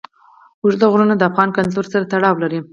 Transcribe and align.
اوږده 0.61 0.85
غرونه 0.91 1.15
د 1.17 1.21
افغان 1.29 1.49
کلتور 1.57 1.85
سره 1.91 2.07
تړاو 2.11 2.41
لري. 2.43 2.59